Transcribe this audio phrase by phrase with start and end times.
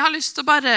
[0.00, 0.74] Jeg har lyst til å bare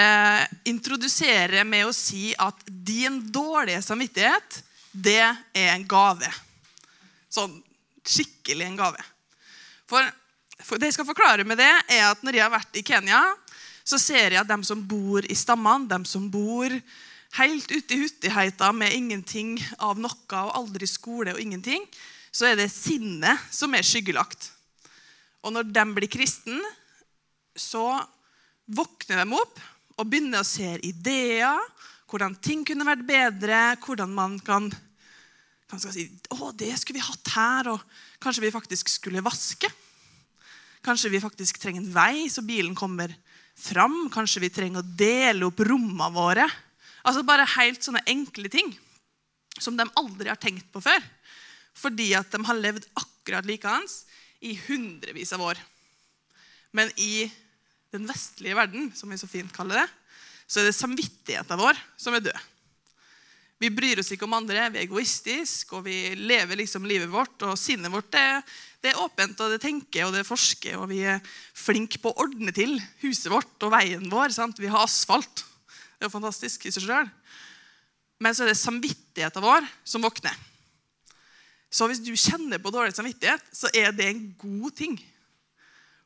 [0.68, 4.58] introdusere med å si at din dårlige samvittighet,
[4.92, 6.28] det er en gave.
[7.32, 7.54] Sånn
[8.04, 9.00] skikkelig en gave.
[9.88, 10.04] For,
[10.60, 13.22] for det jeg skal forklare med det, er at når jeg har vært i Kenya,
[13.80, 16.76] så ser jeg at de som bor i stammene, de som bor
[17.38, 21.88] helt ute i huttigheta med ingenting av noe og aldri skole og ingenting,
[22.28, 24.50] så er det sinnet som er skyggelagt.
[25.40, 26.60] Og når de blir kristen,
[27.56, 28.04] så
[28.66, 29.60] våkner de opp
[29.98, 31.60] og begynner å se ideer,
[32.10, 34.68] hvordan ting kunne vært bedre, hvordan man kan,
[35.70, 39.70] kan si å, det skulle vi hatt her, og kanskje vi faktisk skulle vaske.
[40.84, 43.12] Kanskje vi faktisk trenger en vei så bilen kommer
[43.56, 44.10] fram.
[44.12, 46.44] Kanskje vi trenger å dele opp rommene våre.
[47.04, 48.72] Altså Bare helt sånne enkle ting
[49.60, 51.00] som de aldri har tenkt på før.
[51.74, 54.02] Fordi at de har levd akkurat likeens
[54.44, 55.60] i hundrevis av år.
[56.74, 57.24] Men i
[57.94, 59.86] den vestlige verden, som vi så fint kaller det,
[60.46, 62.50] så er det samvittigheten vår som er død.
[63.62, 67.38] Vi bryr oss ikke om andre, vi er egoistiske, og vi lever liksom livet vårt.
[67.46, 68.26] Og sinnet vårt det,
[68.82, 71.22] det er åpent, og det tenker og det forsker, og vi er
[71.56, 74.34] flinke på å ordne til huset vårt og veien vår.
[74.36, 74.60] Sant?
[74.60, 75.46] Vi har asfalt.
[75.94, 77.08] Det er jo fantastisk i seg sjøl.
[78.20, 80.36] Men så er det samvittigheten vår som våkner.
[81.74, 84.98] Så hvis du kjenner på dårlig samvittighet, så er det en god ting.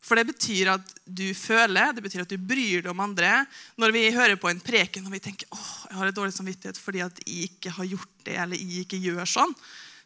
[0.04, 3.42] For det betyr at du føler, det betyr at du bryr deg om andre.
[3.80, 6.78] Når vi hører på en preken og vi tenker åh, jeg har et dårlig samvittighet
[6.80, 9.52] fordi at jeg ikke har gjort det, eller jeg ikke gjør sånn,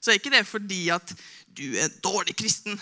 [0.03, 1.15] så er ikke det fordi at
[1.53, 2.81] du er en dårlig kristen.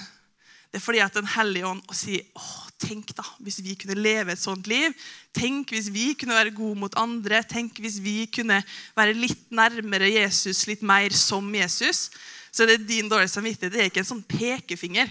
[0.71, 4.33] Det er fordi at Den hellige ånd sier åh, tenk da, hvis vi kunne leve
[4.33, 4.95] et sånt liv.
[5.37, 7.43] Tenk hvis vi kunne være gode mot andre.
[7.43, 8.63] Tenk hvis vi kunne
[8.97, 12.07] være litt nærmere Jesus, litt mer som Jesus.
[12.55, 13.75] Så det er din dårlige samvittighet.
[13.75, 15.11] Det er ikke en sånn pekefinger.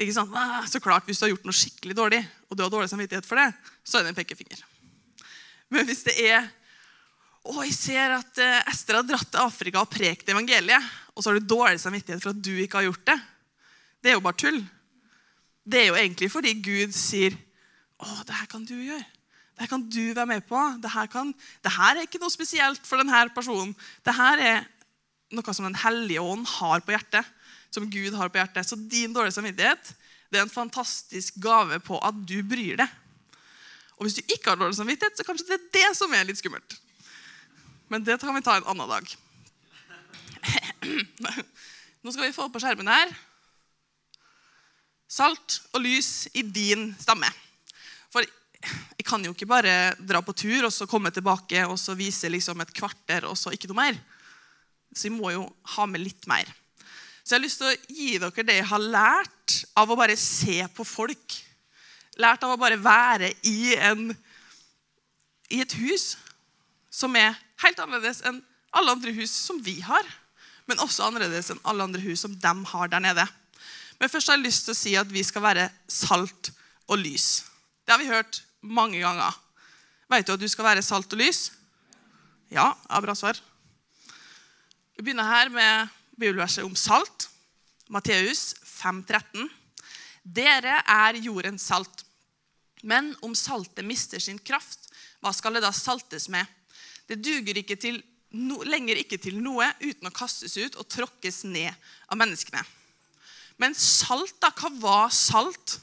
[0.00, 0.34] Ikke sant?
[0.70, 3.38] Så klart, Hvis du har gjort noe skikkelig dårlig, og du har dårlig samvittighet for
[3.38, 3.52] det,
[3.86, 4.64] så er det en pekefinger.
[5.70, 6.48] Men hvis det er
[7.44, 11.30] å, jeg ser at eh, Ester har dratt til Afrika og prekt evangeliet, og så
[11.30, 13.18] har du dårlig samvittighet for at du ikke har gjort det,
[14.00, 14.60] det er jo bare tull.
[15.64, 17.36] Det er jo egentlig fordi Gud sier
[18.00, 19.04] å, det her kan du gjøre.
[19.54, 20.60] Det her kan du være med på.
[20.82, 21.08] Det her,
[21.62, 23.70] det her er ikke noe spesielt for denne personen.
[24.04, 24.64] Det her er
[25.34, 27.28] noe som Den hellige ånd har på hjertet
[27.74, 28.68] som Gud har på hjertet.
[28.68, 29.92] Så din dårlige samvittighet
[30.30, 33.00] det er en fantastisk gave på at du bryr deg.
[33.98, 36.40] Og hvis du ikke har dårlig samvittighet, så kanskje det er det som er litt
[36.40, 36.78] skummelt.
[37.92, 39.12] Men det kan vi ta en annen dag.
[42.02, 43.14] Nå skal vi få på skjermen her
[45.14, 47.28] salt og lys i din stamme.
[48.12, 51.96] For jeg kan jo ikke bare dra på tur og så komme tilbake og så
[51.98, 53.98] vise liksom et kvarter og så ikke noe mer.
[54.94, 55.46] Så jeg må jo
[55.76, 56.48] ha med litt mer.
[57.24, 60.16] Så jeg har lyst til å gi dere det jeg har lært av å bare
[60.20, 61.36] se på folk.
[62.20, 64.10] Lært av å bare være i, en,
[65.48, 66.18] i et hus
[66.92, 67.32] som er
[67.64, 68.42] helt annerledes enn
[68.76, 70.04] alle andre hus som vi har.
[70.68, 73.24] Men også annerledes enn alle andre hus som de har der nede.
[73.96, 76.52] Men først har jeg lyst til å si at vi skal være salt
[76.90, 77.44] og lys.
[77.88, 79.32] Det har vi hørt mange ganger.
[80.12, 81.46] Vet du at du skal være salt og lys?
[82.52, 83.40] Ja, ja bra svar.
[84.94, 87.28] Vi begynner her med bibelverset om salt.
[87.92, 89.48] Matteus 5,13.
[90.24, 92.04] Dere er jordens salt.
[92.84, 94.90] Men om saltet mister sin kraft,
[95.24, 96.44] hva skal det da saltes med?
[97.08, 98.00] Det duger ikke til,
[98.36, 101.72] no, lenger ikke til noe uten å kastes ut og tråkkes ned
[102.08, 102.60] av menneskene.
[103.60, 104.50] Men salt, da?
[104.50, 105.78] Hva var salt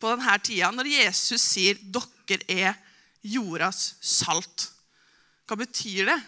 [0.00, 0.70] på denne tida?
[0.72, 2.78] Når Jesus sier 'dere er
[3.22, 4.70] jordas salt',
[5.46, 6.20] hva betyr det?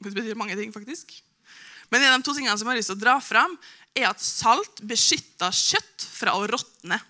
[0.00, 1.12] Det betyr mange ting, faktisk.
[1.90, 3.56] Men en av de to tingene som jeg har lyst til å dra fram,
[3.96, 7.00] er at salt beskytter kjøtt fra å råtne.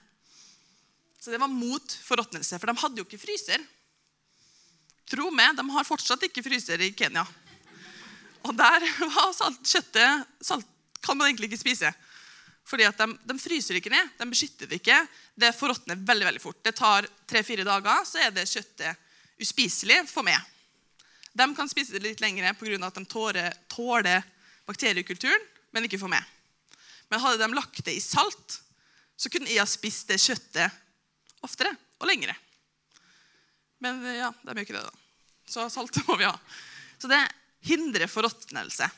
[1.20, 3.62] Så det var mot forråtnelse, for de hadde jo ikke fryser.
[5.10, 7.26] Tro meg, de har fortsatt ikke fryser i Kenya.
[8.48, 8.86] Og der
[9.16, 10.68] var salt, kjøttet salt
[11.04, 11.90] kan man egentlig ikke spise.
[12.70, 14.96] Fordi at de, de fryser ikke ned, de beskytter det ikke.
[15.34, 16.60] Det forråtner veldig veldig fort.
[16.64, 20.38] Det tar tre-fire dager, så er det kjøttet uspiselig for meg.
[21.32, 22.86] De kan spise det litt lenger pga.
[22.86, 24.22] at de tåler, tåler
[24.66, 26.24] bakteriekulturen, men ikke for meg.
[27.10, 28.60] Men hadde de lagt det i salt,
[29.16, 30.70] så kunne jeg ha spist det kjøttet
[31.44, 32.34] oftere og lengre.
[33.80, 34.96] Men ja, de gjør ikke det, da.
[35.50, 36.36] Så salt må vi ha.
[37.00, 37.20] Så det
[37.66, 38.88] hindrer forråtnelse.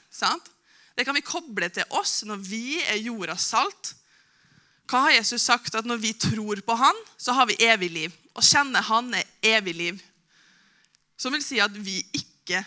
[0.94, 3.94] Det kan vi koble til oss når vi er jordas salt.
[4.90, 5.74] Hva har Jesus sagt?
[5.78, 8.16] At når vi tror på Han, så har vi evig liv.
[8.36, 10.02] Å kjenne Han er evig liv.
[11.22, 12.64] Som vil si at vi ikke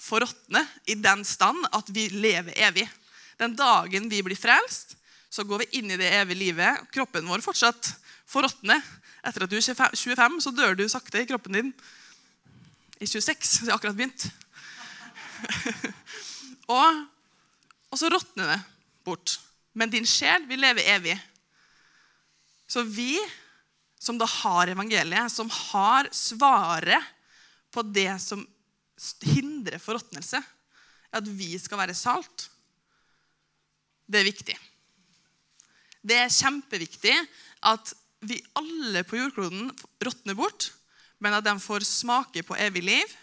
[0.00, 2.86] forråtner i den stand at vi lever evig.
[3.36, 4.94] Den dagen vi blir frelst,
[5.28, 6.86] så går vi inn i det evige livet.
[6.94, 7.90] Kroppen vår fortsatt
[8.28, 8.78] forråtne.
[9.26, 11.72] Etter at du er 25, så dør du sakte i kroppen din.
[12.98, 14.24] I 26, så jeg har akkurat begynt.
[16.78, 17.04] og,
[17.92, 18.58] og så råtner det
[19.04, 19.36] bort.
[19.76, 21.18] Men din sjel vil leve evig.
[22.68, 23.18] Så vi
[24.00, 27.17] som da har evangeliet, som har svaret
[27.74, 28.44] på det som
[29.22, 30.40] hindrer forråtnelse,
[31.14, 32.48] at vi skal være salt,
[34.08, 34.56] det er viktig.
[36.00, 37.14] Det er kjempeviktig
[37.68, 37.92] at
[38.24, 39.68] vi alle på jordkloden
[40.04, 40.70] råtner bort,
[41.22, 43.16] men at de får smake på evig liv,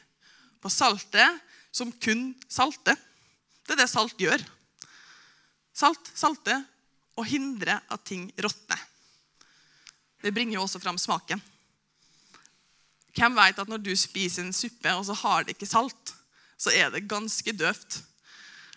[0.61, 1.41] på saltet
[1.75, 2.97] som kun salter.
[3.65, 4.41] Det er det salt gjør.
[5.75, 6.55] Salt, salte
[7.19, 8.79] og hindre at ting råtner.
[10.21, 11.41] Det bringer jo også fram smaken.
[13.15, 16.13] Hvem vet at når du spiser en suppe, og så har det ikke salt,
[16.59, 18.01] så er det ganske døvt.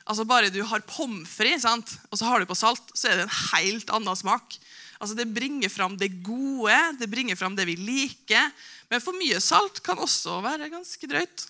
[0.09, 3.27] Altså Bare du har pommes frites og så har du på salt, så er det
[3.27, 4.57] en helt annen smak.
[4.99, 8.51] Altså Det bringer fram det gode, det bringer fram det vi liker.
[8.91, 11.45] Men for mye salt kan også være ganske drøyt.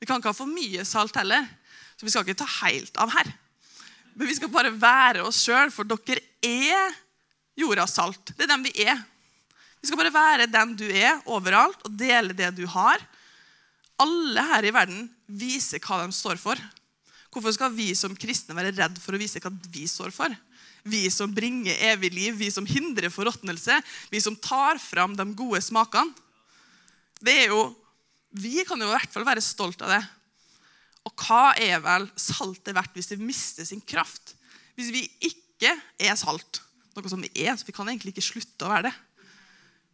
[0.00, 1.46] Vi kan ikke ha for mye salt heller,
[1.96, 3.32] så vi skal ikke ta helt av her.
[4.14, 6.94] Men vi skal bare være oss sjøl, for dere er
[7.58, 8.32] jordas salt.
[8.36, 9.00] Det er dem vi er.
[9.80, 13.00] Vi skal bare være den du er, overalt, og dele det du har.
[14.00, 16.60] Alle her i verden viser hva de står for.
[17.30, 20.32] Hvorfor skal vi som kristne være redd for å vise hva vi står for?
[20.88, 23.76] Vi som bringer evig liv, vi som hindrer forråtnelse,
[24.12, 26.12] vi som tar fram de gode smakene.
[27.20, 27.76] Det er jo,
[28.30, 30.02] Vi kan jo i hvert fall være stolt av det.
[31.02, 34.36] Og hva er vel saltet verdt hvis det mister sin kraft?
[34.78, 36.60] Hvis vi ikke er salt,
[36.94, 38.94] noe som vi er, så vi kan egentlig ikke slutte å være det.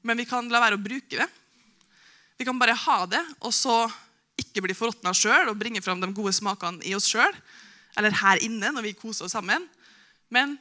[0.07, 1.27] Men vi kan la være å bruke det.
[2.39, 3.87] Vi kan bare ha det, og så
[4.39, 7.33] ikke bli forråtna sjøl og bringe fram de gode smakene i oss sjøl.
[7.97, 9.65] Eller her inne når vi koser oss sammen.
[10.33, 10.55] Men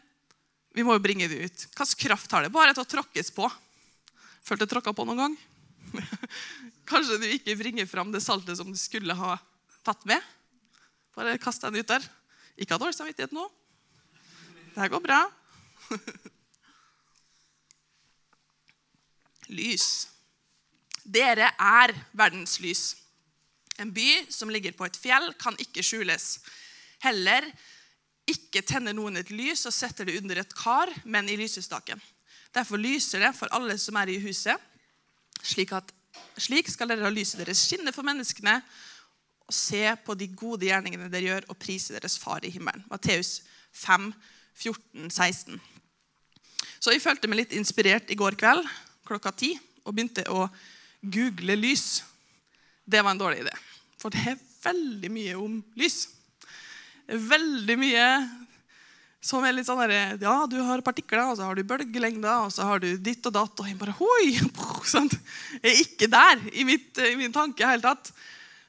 [0.76, 1.66] vi må jo bringe det ut.
[1.76, 2.54] Hvilken kraft har det?
[2.56, 3.50] Bare til å tråkkes på.
[4.46, 5.38] Følt deg tråkka på noen gang?
[6.90, 9.36] Kanskje du ikke bringer fram det saltet som du skulle ha
[9.86, 10.24] tatt med?
[11.16, 12.04] Bare kast den ut der.
[12.56, 13.46] Ikke ha dårlig samvittighet nå.
[14.74, 15.26] Det her går bra.
[19.50, 20.08] lys.
[21.04, 22.96] Dere er verdens lys.
[23.78, 26.40] En by som ligger på et fjell, kan ikke skjules.
[27.04, 27.46] Heller
[28.30, 32.02] ikke tenner noen et lys og setter det under et kar, men i lysestaken.
[32.56, 34.58] Derfor lyser det for alle som er i huset.
[35.44, 35.92] Slik, at,
[36.40, 38.58] slik skal dere ha lyset deres skinne for menneskene
[39.46, 42.82] og se på de gode gjerningene dere gjør, og prise deres far i himmelen.
[42.90, 43.44] Matteus
[43.78, 44.10] 5,
[44.56, 45.60] 14, 16.
[46.80, 48.66] Så jeg følte meg litt inspirert i går kveld
[49.06, 49.54] klokka ti
[49.86, 50.48] og begynte å
[51.02, 52.04] google lys.
[52.86, 53.54] Det var en dårlig idé.
[54.02, 56.08] For det er veldig mye om lys.
[57.06, 58.08] Veldig mye
[59.26, 62.54] som er litt sånn der, Ja, du har partikler, og så har du bølgelengder, og
[62.54, 63.62] så har du ditt og datt.
[63.62, 64.36] Og jeg bare Hoi!
[64.94, 65.10] Sånn.
[65.64, 68.12] Jeg er ikke der i, mitt, i min tanke i hele tatt.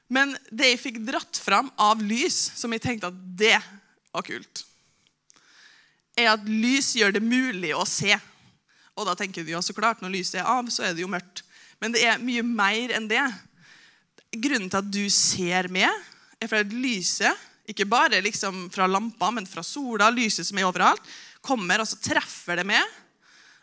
[0.09, 3.59] Men det jeg fikk dratt fram av lys, som jeg tenkte at det
[4.15, 4.63] var kult,
[6.17, 8.17] er at lys gjør det mulig å se.
[8.97, 11.11] Og da tenker du ja, så klart, når lyset er av, så er det jo
[11.13, 11.45] mørkt.
[11.83, 13.23] Men det er mye mer enn det.
[14.33, 15.91] Grunnen til at du ser med,
[16.41, 20.69] er fordi at lyset, ikke bare liksom fra lampa, men fra sola, lyset som er
[20.69, 21.03] overalt,
[21.45, 22.97] kommer og så treffer det med.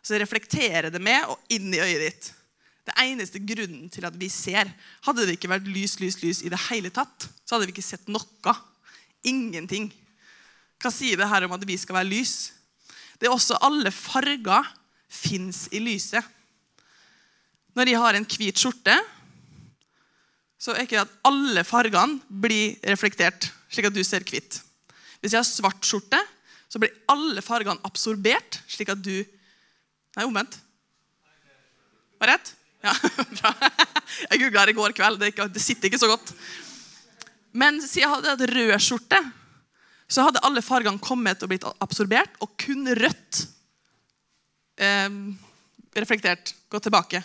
[0.03, 2.31] Så reflekterer det med og inn i øyet ditt.
[2.83, 4.67] Det eneste grunnen til at vi ser.
[5.05, 7.85] Hadde det ikke vært lys, lys, lys i det hele tatt, så hadde vi ikke
[7.85, 8.55] sett noe.
[9.23, 9.87] Ingenting.
[10.83, 12.51] Hva sier det her om at vi skal være lys?
[13.15, 14.67] Det er også alle farger
[15.13, 16.23] fins i lyset.
[17.77, 18.95] Når jeg har en hvit skjorte,
[20.61, 24.61] så er ikke det at alle fargene blir reflektert, slik at du ser hvitt.
[25.19, 26.19] Hvis jeg har svart skjorte,
[26.71, 29.15] så blir alle fargene absorbert, slik at du
[30.13, 30.59] Nei, omvendt.
[32.21, 32.51] Var rett?
[32.85, 32.91] Ja,
[33.39, 33.49] bra.
[34.27, 35.17] Jeg googla i går kveld.
[35.23, 36.33] Det, det, sitter ikke så godt.
[37.49, 39.21] Men siden jeg hadde hatt rød skjorte,
[40.05, 43.41] så hadde alle fargene kommet og blitt absorbert, og kun rødt
[44.77, 45.09] eh,
[45.95, 47.23] reflektert, gått tilbake.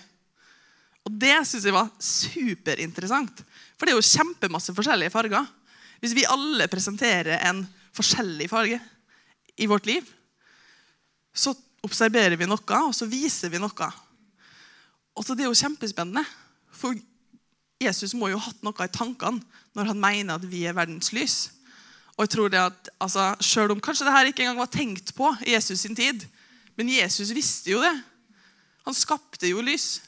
[1.09, 3.45] Og Det syns jeg var superinteressant.
[3.79, 5.47] For det er jo kjempemasse forskjellige farger.
[6.03, 7.65] Hvis vi alle presenterer en
[7.97, 8.79] forskjellig farge
[9.59, 10.05] i vårt liv,
[11.35, 11.55] så
[11.87, 13.91] observerer vi noe, og så viser vi noe.
[15.17, 16.25] Og så Det er jo kjempespennende.
[16.71, 16.95] For
[17.83, 19.43] Jesus må jo ha hatt noe i tankene
[19.75, 21.51] når han mener at vi er verdens lys.
[22.19, 25.31] Og jeg tror det at, altså, Selv om kanskje dette ikke engang var tenkt på
[25.47, 26.27] i Jesus sin tid,
[26.79, 27.95] men Jesus visste jo det.
[28.87, 29.99] Han skapte jo lys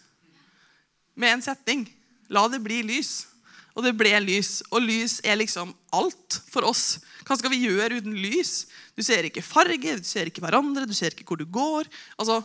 [1.19, 1.83] med en setning.
[2.31, 3.27] La det bli lys.
[3.75, 4.61] Og det ble lys.
[4.71, 7.01] Og lys er liksom alt for oss.
[7.27, 8.65] Hva skal vi gjøre uten lys?
[8.97, 11.91] Du ser ikke farge, du ser ikke hverandre, du ser ikke hvor du går.
[12.17, 12.41] Altså,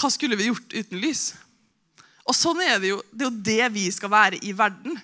[0.00, 1.32] hva skulle vi gjort uten lys?
[2.28, 3.00] Og sånn er det jo.
[3.12, 4.96] Det er jo det vi skal være i verden.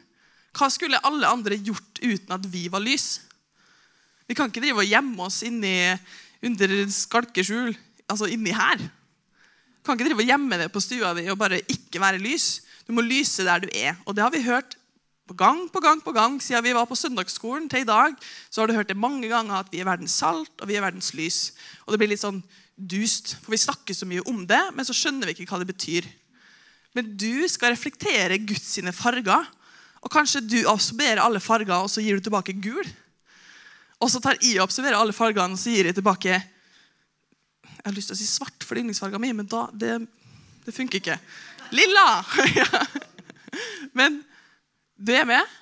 [0.56, 3.20] Hva skulle alle andre gjort uten at vi var lys?
[4.28, 5.76] Vi kan ikke drive og gjemme oss inni,
[6.44, 7.72] under skalkeskjul,
[8.08, 8.80] altså inni her.
[8.80, 12.58] Du kan ikke drive og gjemme det på stua di og bare ikke være lys.
[12.88, 13.96] Du må lyse der du er.
[14.06, 14.76] Og det har vi hørt
[15.28, 18.14] på gang på gang på gang siden vi var på søndagsskolen til i dag.
[18.50, 20.84] Så har du hørt det mange ganger at vi er verdens salt og vi er
[20.84, 21.52] verdens lys.
[21.84, 22.40] Og det blir litt sånn
[22.78, 25.72] dust, for vi snakker så mye om det, men så skjønner vi ikke hva det
[25.72, 26.06] betyr.
[26.96, 29.48] Men du skal reflektere Guds sine farger.
[29.98, 32.86] Og kanskje du absorberer alle farger, og så gir du tilbake gul.
[33.98, 36.38] Og så tar jeg og absorberer alle fargene, og så gir jeg tilbake
[37.78, 39.94] Jeg har lyst til å si svart for yndlingsfarga mi, men da, det,
[40.66, 41.18] det funker ikke.
[41.72, 42.06] Lilla!
[43.98, 44.20] men
[44.98, 45.58] du er med?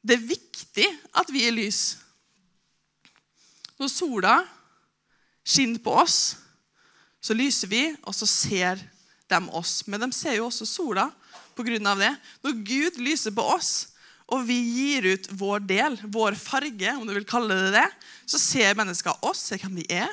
[0.00, 0.86] Det er viktig
[1.18, 1.82] at vi er lys.
[3.78, 4.36] Når sola
[5.46, 6.36] skinner på oss,
[7.20, 8.80] så lyser vi, og så ser
[9.28, 9.82] de oss.
[9.90, 11.08] Men de ser jo også sola
[11.58, 11.94] pga.
[11.98, 12.14] det.
[12.42, 13.88] Når Gud lyser på oss,
[14.28, 17.86] og vi gir ut vår del, vår farge, om du vil kalle det det,
[18.28, 20.10] så ser mennesker oss, ser hvem vi er,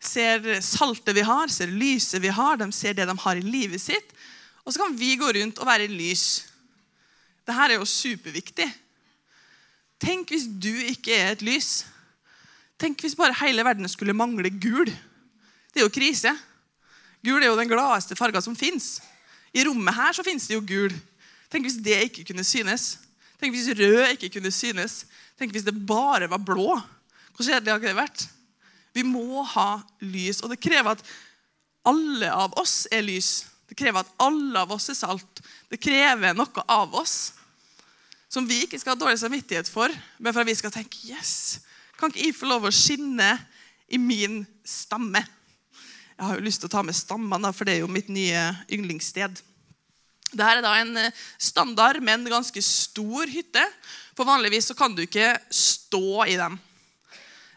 [0.00, 3.82] ser saltet vi har, ser lyset vi har, de ser det de har i livet
[3.82, 4.14] sitt.
[4.64, 6.46] Og så kan vi gå rundt og være lys.
[7.46, 8.68] Det her er jo superviktig.
[10.00, 11.84] Tenk hvis du ikke er et lys.
[12.80, 14.88] Tenk hvis bare hele verden skulle mangle gul.
[14.88, 16.32] Det er jo krise.
[17.20, 18.98] Gul er jo den gladeste farga som fins.
[19.52, 20.94] I rommet her så fins det jo gul.
[21.52, 22.94] Tenk hvis det ikke kunne synes.
[23.40, 25.04] Tenk hvis rød ikke kunne synes.
[25.36, 26.78] Tenk hvis det bare var blå.
[27.34, 28.28] Hvor kjedelig hadde det vært?
[28.96, 31.04] Vi må ha lys, og det krever at
[31.86, 33.46] alle av oss er lys.
[33.70, 35.42] Det krever at alle av oss er salt.
[35.70, 37.32] Det krever noe av oss
[38.30, 41.58] som vi ikke skal ha dårlig samvittighet for, men for at vi skal tenke yes,
[41.98, 43.34] kan ikke jeg få lov å skinne
[43.90, 45.20] i min stamme?
[46.14, 48.44] Jeg har jo lyst til å ta med stammene, for det er jo mitt nye
[48.72, 49.40] yndlingssted.
[50.30, 53.62] Dette er da en eh, standard, men ganske stor hytte.
[54.14, 56.58] For Vanligvis så kan du ikke stå i dem.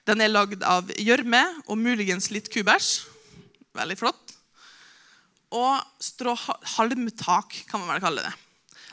[0.08, 3.06] Den er lagd av gjørme og muligens litt kubæsj.
[3.78, 4.34] Veldig flott.
[5.54, 8.34] Og stråhalmtak, kan man vel kalle det.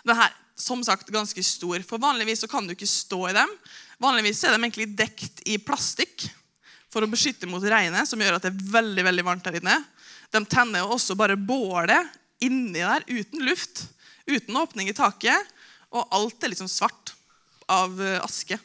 [0.07, 1.81] Den her, som sagt, ganske stor.
[1.89, 3.57] For Vanligvis kan du ikke stå i dem.
[4.01, 6.29] Vanligvis er de egentlig dekt i plastikk
[6.91, 9.77] for å beskytte mot regnet, som gjør at det er veldig veldig varmt der inne.
[10.31, 12.07] De tenner også bare bålet
[12.43, 13.85] inni der uten luft,
[14.31, 15.55] uten åpning i taket.
[15.91, 17.15] Og alt er liksom svart
[17.71, 18.59] av eh, aske.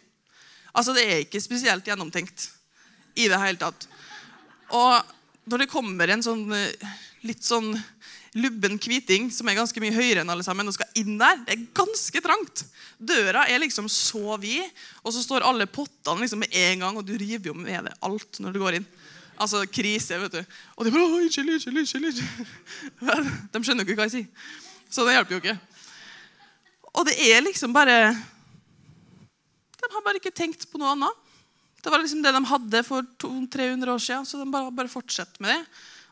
[0.76, 2.50] Altså, Det er ikke spesielt gjennomtenkt
[3.16, 3.88] i det hele tatt.
[4.76, 5.14] Og
[5.48, 7.72] når det kommer en sånn eh, litt sånn
[8.36, 11.56] lubben kviting som er ganske mye høyere enn alle sammen, og skal inn der, det
[11.56, 12.66] er ganske trangt.
[13.00, 14.66] Døra er liksom så vid,
[15.04, 18.04] og så står alle pottene liksom med en gang, og du river jo med deg
[18.04, 18.90] alt når du går inn.
[19.40, 20.60] Altså krise, vet du.
[20.76, 22.22] Og de bare Å, unnskyld, unnskyld, unnskyld.
[23.52, 24.54] De skjønner jo ikke hva jeg sier.
[24.88, 25.56] Så det hjelper jo ikke.
[26.96, 28.14] Og det er liksom bare
[29.86, 31.22] De har bare ikke tenkt på noe annet.
[31.86, 35.44] Det var liksom det de hadde for 200-300 år siden, så de bare, bare fortsetter
[35.46, 35.60] med det.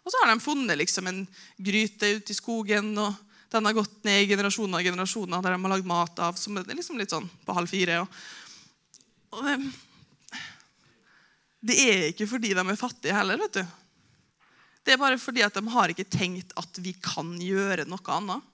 [0.03, 1.21] Og så har de funnet liksom en
[1.57, 3.15] gryte ute i skogen, og
[3.53, 6.37] den har gått ned i generasjoner og generasjoner der de har lagd mat av.
[6.37, 8.03] som er liksom litt sånn på halv fire.
[8.03, 8.21] Og,
[9.33, 9.57] og det,
[11.71, 13.41] det er ikke fordi de er fattige heller.
[13.41, 13.63] vet du.
[14.83, 18.49] Det er bare fordi at de har ikke tenkt at vi kan gjøre noe annet.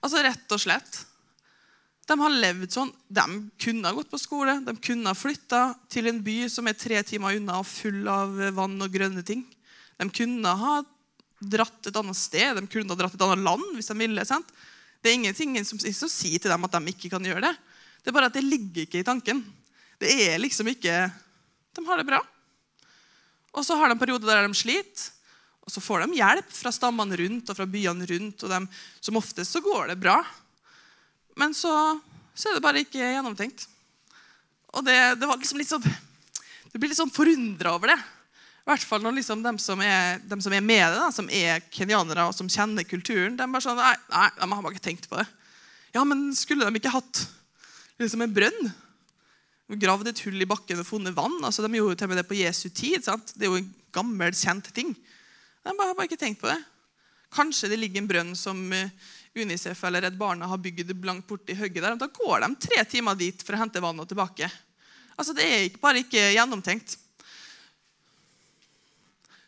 [0.00, 1.02] Altså rett og slett.
[2.10, 2.90] De har levd sånn.
[3.06, 3.24] De
[3.62, 5.60] kunne ha gått på skole, de kunne ha flytta
[5.92, 9.44] til en by som er tre timer unna og full av vann og grønne ting.
[10.00, 10.80] De kunne ha
[11.40, 14.26] dratt et annet sted, de kunne ha dratt et annet land hvis de ville.
[14.26, 14.50] Sant?
[15.00, 17.54] Det er ingenting som, sier til dem at de ikke kan gjøre det.
[18.02, 19.44] Det er bare at det ligger ikke i tanken.
[20.00, 20.96] Det er liksom ikke
[21.76, 22.18] De har det bra.
[23.54, 25.12] Og så har de perioder der de sliter.
[25.62, 28.42] Og så får de hjelp fra stammene rundt og fra byene rundt.
[28.42, 28.60] og de,
[28.98, 30.18] Som oftest så går det bra.
[31.40, 31.72] Men så,
[32.36, 33.66] så er det bare ikke gjennomtenkt.
[34.76, 35.84] Og det, det var liksom litt sånn,
[36.70, 37.98] Du blir litt sånn forundra over det.
[38.60, 41.30] I hvert fall når liksom de, som er, de som er med det, da, som
[41.32, 44.84] er kenyanere og som kjenner kulturen, de bare sånn, nei, nei, de har bare ikke
[44.84, 45.26] tenkt på det.
[45.96, 47.24] Ja, men skulle de ikke hatt
[47.98, 48.70] liksom en brønn?
[49.80, 51.38] Gravd et hull i bakken og funnet vann?
[51.46, 53.02] altså De gjorde til og med det på Jesu tid.
[53.06, 53.32] sant?
[53.34, 54.92] Det er jo en gammel, kjent ting.
[54.94, 56.58] De bare har bare ikke tenkt på det.
[57.34, 58.90] Kanskje det ligger en brønn som eh,
[59.36, 61.98] Unicef eller Redd Barna har bygd blankt borti hugget der.
[61.98, 64.50] Da går de tre timer dit for å hente vann og tilbake.
[65.14, 66.96] Altså Det er bare ikke gjennomtenkt.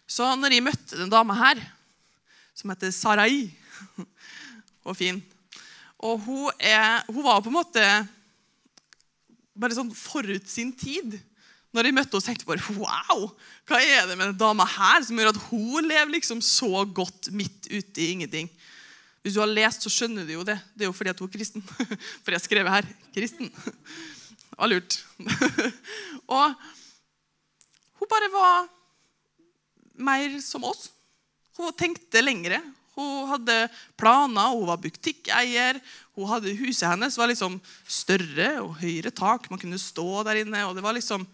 [0.06, 1.60] Så når jeg møtte den dama her,
[2.54, 3.48] som heter Sarai
[4.86, 5.18] Og fin.
[6.02, 7.84] Og hun, er, hun var på en måte
[9.54, 11.14] bare sånn forut sin tid
[11.72, 13.30] Når jeg møtte henne, tenkte jeg bare wow,
[13.68, 17.30] hva er det med den dama her som gjør at hun lever liksom så godt
[17.32, 18.50] midt ute i ingenting?
[19.22, 20.58] Hvis du har lest, så skjønner du jo det.
[20.74, 21.62] Det er jo fordi at hun er kristen.
[22.22, 23.52] For jeg har skrevet her 'kristen'.
[24.52, 24.98] Det var lurt.
[26.36, 26.54] Og
[27.98, 28.66] hun bare var
[29.96, 30.90] mer som oss.
[31.56, 32.60] Hun tenkte lengre.
[32.92, 33.56] Hun hadde
[33.96, 35.80] planer, hun var butikkeier.
[36.12, 37.56] Hun hadde Huset hennes var liksom
[37.88, 39.48] større og høyere tak.
[39.50, 40.66] Man kunne stå der inne.
[40.66, 41.24] og det var liksom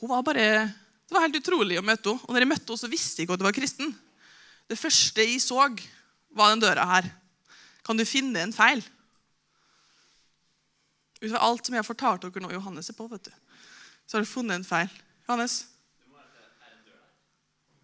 [0.00, 0.72] hun var bare,
[1.08, 2.24] Det var helt utrolig å møte henne.
[2.24, 3.90] Og når jeg møtte henne, så visste jeg ikke at hun var kristen.
[4.70, 5.58] Det første jeg så,
[6.36, 7.10] var den døra her.
[7.86, 8.82] Kan du finne en feil?
[11.20, 13.32] Ut fra alt som jeg har fortalt dere nå Johannes er på, vet du,
[14.06, 14.90] så har du funnet en feil.
[15.28, 15.62] Johannes?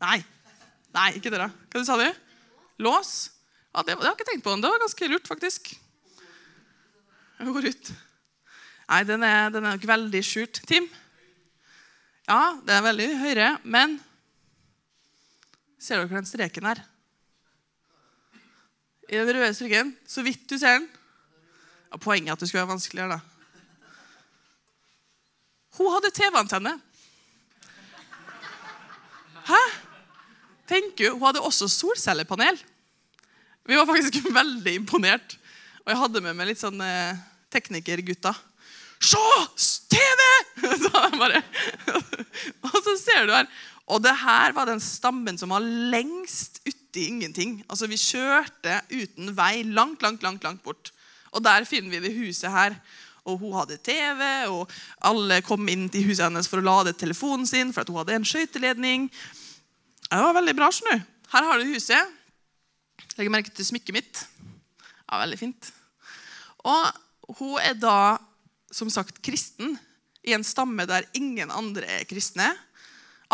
[0.03, 0.21] Nei.
[0.97, 1.51] Nei, ikke døra.
[1.73, 2.07] Hva sa du?
[2.85, 3.13] Lås?
[3.75, 4.57] Ja, det, det har jeg ikke tenkt på.
[4.61, 5.73] Det var ganske lurt, faktisk.
[7.37, 7.93] Jeg går ut.
[8.87, 10.63] Nei, den er, den er nok veldig skjult.
[10.69, 10.89] Tim?
[12.27, 13.99] Ja, det er veldig høyere, men
[15.87, 16.81] Ser dere den streken her?
[19.07, 20.89] I den røde streken, så vidt du ser den.
[21.93, 23.21] Ja, poenget er at det skulle være vanskeligere, da.
[25.77, 26.73] Hun hadde TV-antenne.
[29.47, 29.61] Hæ?
[30.67, 32.59] Tenker Hun hadde også solcellepanel.
[33.67, 35.39] Vi var faktisk veldig imponert.
[35.85, 37.19] Og jeg hadde med meg litt sånn eh,
[37.55, 38.35] teknikergutter.
[38.99, 39.23] Se!
[39.93, 40.23] TV!
[40.83, 41.43] Så bare,
[42.67, 43.47] og så ser du her.
[43.93, 46.59] Og det her var den stammen som var lengst
[46.97, 47.65] uti ingenting.
[47.69, 50.93] Altså Vi kjørte uten vei langt, langt, langt, langt bort.
[51.33, 52.77] Og der finner vi det huset her.
[53.27, 54.71] Og hun hadde TV, og
[55.03, 57.73] alle kom inn til huset hennes for å lade telefonen sin.
[57.73, 59.11] for at hun hadde en skøyteledning.
[60.07, 60.71] Det var veldig bra.
[60.71, 60.95] Snu.
[61.33, 62.07] Her har du huset.
[63.19, 64.27] Legger merke til smykket mitt.
[65.11, 65.73] Ja, Veldig fint.
[66.65, 68.19] Og hun er da
[68.71, 69.77] som sagt kristen
[70.27, 72.55] i en stamme der ingen andre er kristne.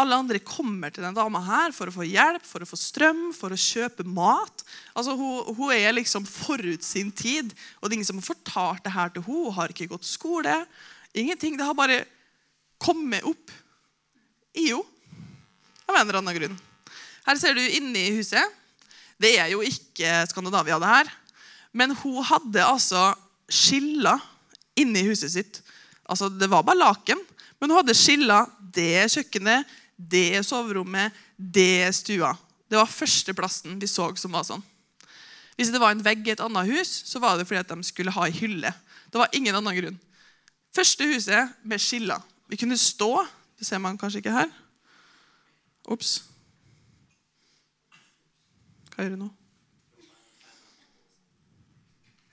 [0.00, 3.26] Alle andre kommer til den dama her for å få hjelp, for å få strøm,
[3.36, 4.64] for å kjøpe mat.
[4.96, 7.52] Altså, hun, hun er liksom forut sin tid.
[7.80, 9.42] Og det er ingen som har fortalt det her til henne.
[9.44, 10.54] Hun har ikke gått skole.
[11.12, 11.58] Ingenting.
[11.60, 12.02] Det har bare
[12.80, 13.52] kommet opp
[14.56, 14.88] i henne
[15.88, 16.56] av en eller annen grunn.
[17.26, 18.60] Her ser du inne i huset.
[19.20, 21.10] Det er jo ikke Skandinavia, det her.
[21.76, 23.10] Men hun hadde altså
[23.52, 24.20] skiller
[24.78, 25.60] inni huset sitt.
[26.08, 27.20] Altså, Det var bare laken,
[27.60, 28.48] men hun hadde skiller.
[28.72, 32.32] Det kjøkkenet, det er soverommet, det er stua.
[32.70, 34.62] Det var førsteplassen vi så som var sånn.
[35.58, 37.84] Hvis det var en vegg i et annet hus, så var det fordi at de
[37.84, 38.72] skulle ha ei hylle.
[39.12, 39.98] Det var ingen annen grunn.
[40.72, 42.22] Første huset med skiller.
[42.48, 43.26] Vi kunne stå.
[43.58, 44.48] Det ser man kanskje ikke her.
[45.92, 46.22] Ops.
[48.94, 49.28] Hva gjør du nå?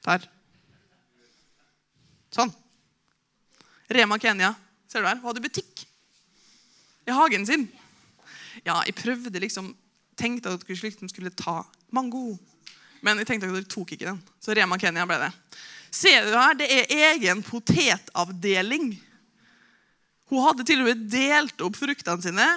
[0.08, 0.26] Der.
[2.34, 2.56] Sånn.
[3.92, 4.54] Rema Kenya.
[4.88, 5.20] Ser du her?
[5.20, 5.89] Hun hadde butikk
[7.10, 7.68] i hagen sin.
[8.64, 9.74] Ja, jeg prøvde liksom
[10.20, 11.62] Tenkte at dere skulle ta
[11.96, 12.34] mango.
[13.00, 14.18] Men jeg tenkte at dere tok ikke den.
[14.44, 15.30] Så Rema Kenya ble det.
[15.96, 16.58] Ser du her?
[16.60, 18.90] Det er egen potetavdeling.
[20.30, 22.50] Hun hadde til og med delt opp fruktene sine.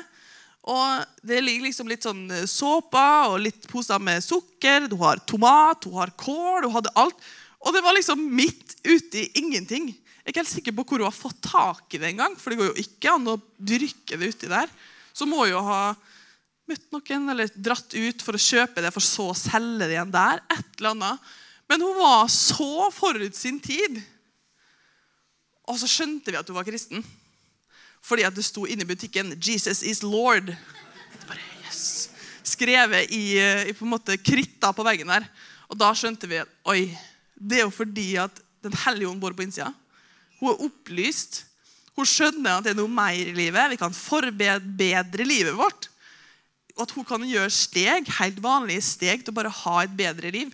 [0.62, 4.90] Og Det ligger liksom litt sånn såpe og litt poser med sukker.
[4.90, 7.30] Du har tomat, hun har kål, hun hadde alt.
[7.62, 9.92] Og det var liksom midt ute i ingenting.
[10.22, 12.36] Jeg er ikke helt sikker på hvor hun har fått tak i det engang.
[12.38, 14.70] For det går jo ikke an å dyrke det uti der.
[15.10, 15.80] Så må hun jo ha
[16.70, 20.14] møtt noen eller dratt ut for å kjøpe det, for så å selge det igjen
[20.14, 20.38] der.
[20.54, 21.32] Et eller annet.
[21.66, 23.98] Men hun var så forut sin tid.
[25.66, 27.02] Og så skjønte vi at hun var kristen.
[28.02, 30.54] Fordi at det sto inne i butikken 'Jesus is Lord'.
[31.26, 32.10] Bare, yes.
[32.46, 35.26] Skrevet i, i, på en måte kritta på veggen der.
[35.66, 36.90] Og da skjønte vi at oi,
[37.34, 39.72] det er jo fordi at Den hellige ånd bor på innsida.
[40.42, 41.44] Hun er opplyst.
[41.94, 43.70] Hun skjønner at det er noe mer i livet.
[43.70, 45.86] Vi kan forbedre livet vårt.
[46.74, 50.32] Og at hun kan gjøre steg, helt vanlige steg til å bare ha et bedre
[50.34, 50.50] liv.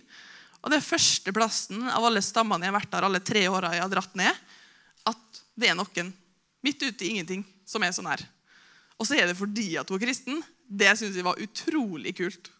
[0.59, 3.81] Og det er førsteplassen av alle stammene jeg har vært der alle tre åra jeg
[3.85, 4.41] har dratt ned,
[5.07, 6.11] at det er noen
[6.65, 8.21] midt ute i ingenting som er sånn her.
[8.99, 10.41] Og så er det fordi at hun er kristen.
[10.67, 12.51] Det syns jeg var utrolig kult.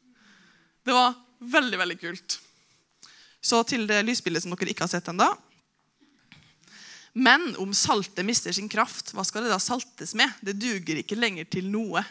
[0.87, 2.39] Det var veldig, veldig kult.
[3.43, 5.27] Så til det lysbildet som dere ikke har sett ennå.
[7.13, 10.29] Men om saltet mister sin kraft, hva skal det da saltes med?
[10.45, 12.03] Det duger ikke lenger til noe.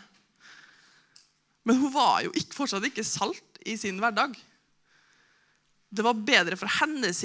[1.69, 4.35] Men hun var jo ikke, fortsatt ikke salt i sin hverdag.
[5.89, 7.21] Det var bedre for hennes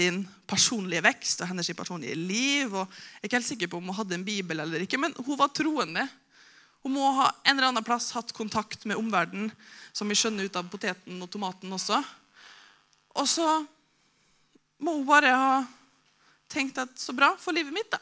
[0.47, 2.73] personlige vekst og hennes personlige liv.
[2.73, 5.15] og jeg er ikke helt sikker på om hun hadde en bibel eller ikke, men
[5.19, 6.05] hun var troende.
[6.83, 9.51] Hun må ha en eller annen plass hatt kontakt med omverdenen,
[9.95, 11.99] som vi skjønner ut av poteten og tomaten også.
[13.19, 13.47] Og så
[14.83, 15.55] må hun bare ha
[16.53, 17.99] tenkt at så bra for livet mitt, da.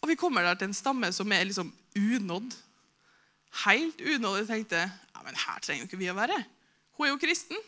[0.00, 2.54] Og vi kommer der til en stamme som er liksom unådd.
[3.64, 4.38] Helt unådd.
[4.40, 6.38] Jeg tenkte ja, men her trenger jo ikke vi å være.
[6.96, 7.58] Hun er jo kristen.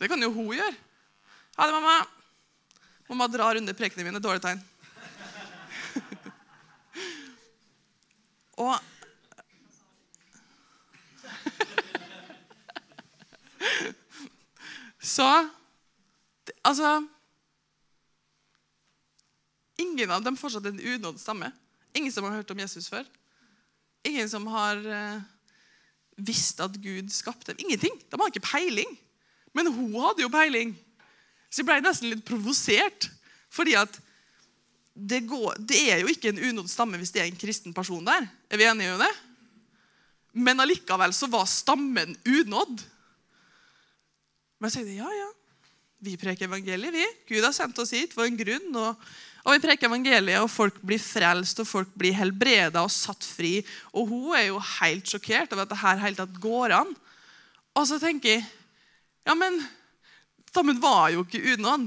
[0.00, 0.76] Det kan jo hun gjøre.
[1.58, 2.06] Ha det, mamma.
[3.10, 4.22] Mamma drar under prekene mine.
[4.22, 4.62] Dårlig tegn.
[8.60, 8.76] Og
[15.00, 15.48] Så
[16.64, 17.06] Altså
[19.80, 21.50] Ingen av dem fortsatt en unådd stamme.
[21.96, 23.06] Ingen som har hørt om Jesus før.
[24.06, 25.22] Ingen som har uh,
[26.20, 27.64] visst at Gud skapte dem.
[27.66, 27.96] Ingenting.
[28.10, 28.92] De har ikke peiling.
[29.56, 30.76] Men hun hadde jo peiling.
[31.50, 33.08] Så jeg ble nesten litt provosert.
[33.50, 33.98] Fordi at
[34.94, 38.04] det, går, det er jo ikke en unådd stamme hvis det er en kristen person
[38.06, 38.28] der.
[38.50, 39.10] Er vi enige om det?
[40.32, 42.84] Men allikevel så var stammen unådd.
[44.60, 45.30] Men jeg sier ja, ja.
[46.00, 47.06] Vi preker evangeliet, vi.
[47.28, 48.70] Gud har sendt oss hit for en grunn.
[48.78, 49.00] og
[49.40, 53.60] og Vi preker evangeliet, og folk blir frelst og folk blir helbreda og satt fri.
[53.96, 56.90] Og hun er jo helt sjokkert over at det her helt tatt går an.
[57.78, 58.44] Og så tenker jeg
[59.28, 59.60] ja, men
[60.50, 61.84] Tammen var jo ikke unådd.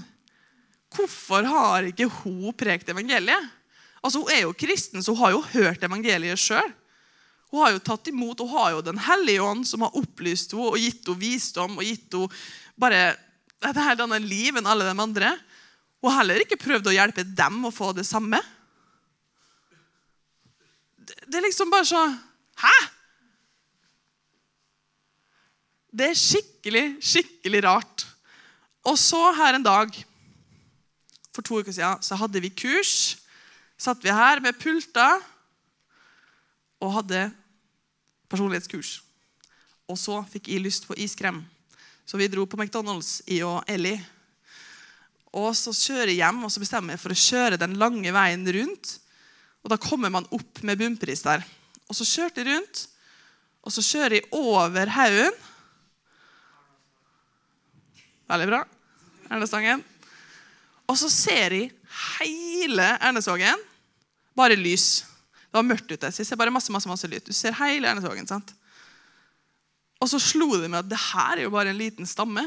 [0.96, 3.50] Hvorfor har ikke hun prekt evangeliet?
[4.04, 6.72] Altså, Hun er jo kristen, så hun har jo hørt evangeliet sjøl.
[7.52, 10.72] Hun har jo tatt imot, hun har jo Den hellige ånd, som har opplyst henne
[10.72, 12.32] og gitt henne visdom og gitt henne
[12.80, 13.02] bare
[13.64, 15.36] et helt annet liv enn alle de andre.
[16.04, 18.42] Og heller ikke prøvd å hjelpe dem å få det samme.
[21.00, 22.04] Det er liksom bare så
[22.64, 22.74] Hæ?
[25.94, 28.04] Det er skikkelig, skikkelig rart.
[28.86, 29.94] Og så her en dag
[31.34, 33.18] For to uker siden så hadde vi kurs.
[33.78, 35.18] Satt vi her med pulter
[36.84, 37.24] og hadde
[38.30, 39.00] personlighetskurs.
[39.90, 41.42] Og så fikk jeg lyst på iskrem.
[42.06, 43.98] Så vi dro på McDonald's, i og Ellie.
[45.34, 48.46] Og så kjører jeg hjem og så bestemmer jeg for å kjøre den lange veien
[48.58, 48.98] rundt.
[49.64, 51.46] Og da kommer man opp med bunnpris der.
[51.90, 52.84] Og så kjørte jeg rundt,
[53.64, 55.36] og så kjører jeg over haugen.
[58.32, 58.62] Veldig bra.
[59.32, 59.84] Ernestangen.
[60.90, 61.72] Og så ser jeg
[62.20, 63.62] hele Ernesvågen.
[64.36, 65.04] Bare lys.
[65.48, 67.24] Det var mørkt ute, så jeg ser bare masse masse, masse lyd.
[67.28, 68.28] Du ser hele Ernesvågen.
[68.28, 68.54] sant?
[70.02, 72.44] Og så slo det meg at det her er jo bare en liten stamme.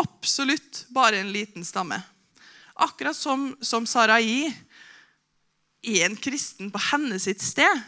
[0.00, 2.00] Absolutt bare en liten stamme.
[2.74, 4.48] Akkurat som, som Sarai
[5.84, 7.82] er en kristen på hennes sitt sted.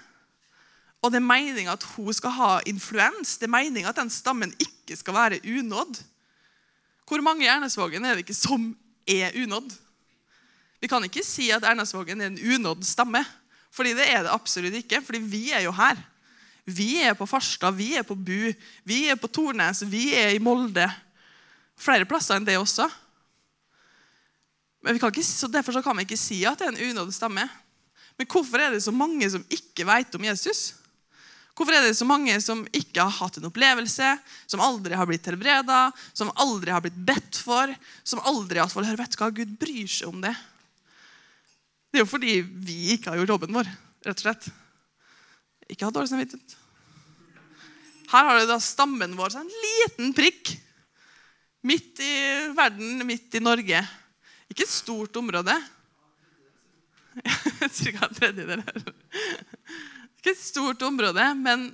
[1.03, 3.37] Og det er meninga at hun skal ha influens.
[3.39, 5.99] Det er meninga at den stammen ikke skal være unådd.
[7.07, 8.71] Hvor mange i Ernesvågen er det ikke som
[9.07, 9.75] er unådd?
[10.83, 13.23] Vi kan ikke si at Ernasvågen er en unådd stamme.
[13.75, 15.03] Fordi det er det absolutt ikke.
[15.05, 15.99] Fordi vi er jo her.
[16.67, 18.51] Vi er på Farstad, vi er på Bu,
[18.85, 20.89] vi er på Tornes, vi er i Molde.
[21.77, 22.89] Flere plasser enn det også.
[24.87, 27.45] Men ikke, så Derfor så kan vi ikke si at det er en unådd stamme.
[28.17, 30.75] Men hvorfor er det så mange som ikke vet om Jesus?
[31.57, 34.11] Hvorfor er det så mange som ikke har hatt en opplevelse,
[34.49, 37.73] som aldri har blitt helbreda, som aldri har blitt bedt for,
[38.05, 40.35] som aldri har fått høre vet du hva, Gud bryr seg om det?
[41.89, 43.73] Det er jo fordi vi ikke har gjort jobben vår,
[44.05, 44.51] rett og slett.
[45.73, 46.57] Ikke hatt dårlig samvittighet.
[48.13, 50.53] Her har du da stammen vår, så en liten prikk
[51.67, 52.13] Midt i
[52.55, 53.81] verden, midt i Norge.
[54.51, 55.57] Ikke et stort område.
[57.79, 58.63] Cirka en tredjedel.
[60.19, 61.73] Ikke et stort område, men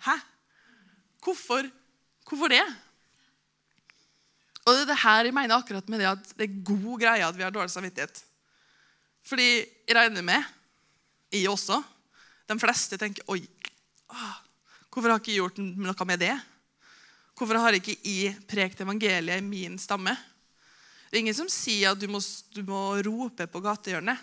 [0.00, 0.16] Hæ?
[1.20, 1.66] Hvorfor,
[2.24, 2.62] hvorfor det?
[4.64, 7.26] Og det er det her jeg mener akkurat med det at det er god greie
[7.26, 8.22] at vi har dårlig samvittighet.
[9.28, 10.44] Fordi jeg regner med,
[11.32, 11.82] jeg også,
[12.48, 13.42] de fleste tenker Oi,
[14.88, 16.32] hvorfor har jeg ikke gjort noe med det?
[17.40, 20.12] Hvorfor har ikke jeg prekt evangeliet i min stamme?
[21.08, 22.20] Det er ingen som sier at du må,
[22.52, 24.18] du må rope på gatehjørnet.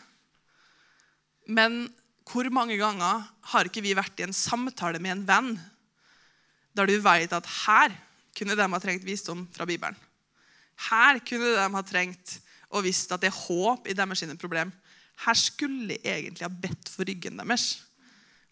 [1.49, 1.88] Men
[2.30, 5.49] hvor mange ganger har ikke vi vært i en samtale med en venn
[6.77, 7.95] der du vet at her
[8.38, 9.97] kunne de ha trengt visdom fra Bibelen?
[10.91, 12.38] Her kunne de ha trengt
[12.69, 14.75] og visst at det er håp i deres problem.
[15.25, 17.80] Her skulle jeg egentlig ha bedt for ryggen deres.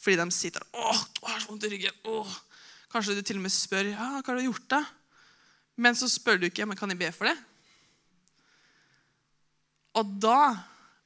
[0.02, 0.74] Fordi de sitter der.
[0.74, 2.34] 'Å, du har så vondt i ryggen.' Åh.
[2.96, 4.78] Kanskje du til og med spør ja, hva har du gjort da?
[5.84, 7.36] Men så spør du ikke men kan jeg be for det.
[10.00, 10.56] Og da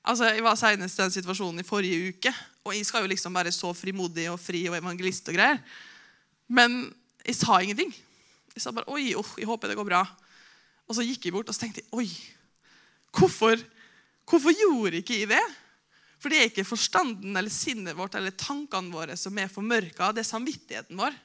[0.06, 2.34] altså Jeg var senest i den situasjonen i forrige uke.
[2.66, 5.58] Og jeg skal jo liksom være så frimodig og fri og evangelist og greier.
[6.48, 6.94] Men
[7.26, 7.90] jeg sa ingenting.
[8.54, 10.06] Jeg sa bare 'oi, oh, jeg håper det går bra'.
[10.88, 12.10] Og så gikk jeg bort og så tenkte jeg, 'oi,
[13.18, 13.58] hvorfor,
[14.30, 15.58] hvorfor gjorde ikke jeg det?'
[16.20, 20.12] For det er ikke forstanden eller sinnet vårt eller tankene våre som er formørka.
[20.12, 21.16] Det er samvittigheten vår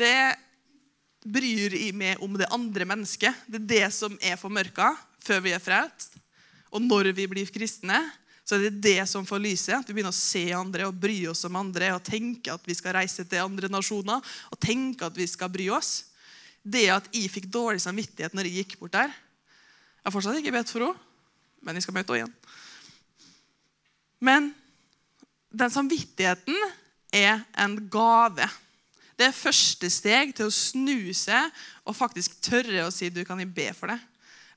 [0.00, 3.44] det bryr jeg meg om det andre mennesket.
[3.46, 4.96] Det er det som er formørka.
[5.20, 6.14] før vi er frelst.
[6.72, 7.98] Og når vi blir kristne,
[8.44, 9.74] så er det det som får lyset.
[9.76, 12.74] At vi begynner å se andre og bry oss om andre og tenke at vi
[12.74, 14.18] skal reise til andre nasjoner
[14.50, 16.08] og tenke at vi skal bry oss.
[16.62, 20.52] Det at jeg fikk dårlig samvittighet når jeg gikk bort der Jeg har fortsatt ikke
[20.56, 20.96] bedt for henne,
[21.60, 22.34] men jeg skal møte henne igjen.
[24.20, 24.50] Men
[25.52, 26.56] den samvittigheten
[27.12, 28.48] er en gave.
[29.20, 31.52] Det er første steg til å snu seg
[31.84, 33.98] og faktisk tørre å si du kan jeg be for det.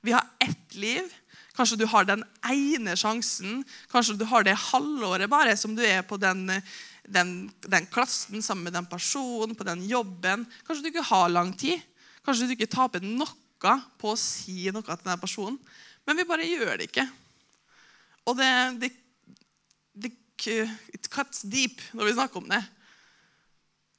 [0.00, 1.10] Vi har ett liv.
[1.54, 3.60] Kanskje du har den ene sjansen.
[3.92, 6.46] Kanskje du har det halvåret bare som du er på den,
[7.04, 10.46] den, den klassen sammen med den personen, på den jobben.
[10.64, 11.84] Kanskje du ikke har lang tid.
[12.24, 15.60] Kanskje du ikke taper noe på å si noe til den personen.
[16.08, 17.04] Men vi bare gjør det ikke.
[18.24, 18.50] Og det,
[18.80, 18.90] det,
[19.92, 20.16] det
[20.96, 22.64] it cuts deep når vi snakker om det.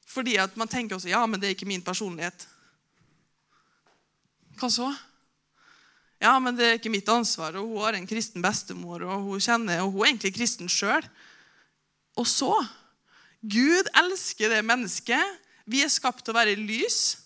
[0.06, 2.48] Fordi at man tenker også ja, men det er ikke min personlighet.
[4.60, 4.88] Hva så?
[6.22, 7.58] Ja, men det er ikke mitt ansvar.
[7.60, 11.06] og Hun har en kristen bestemor, og hun kjenner, og hun er egentlig kristen sjøl.
[12.16, 12.54] Og så
[13.46, 15.42] Gud elsker det mennesket.
[15.70, 17.18] Vi er skapt til å være lys.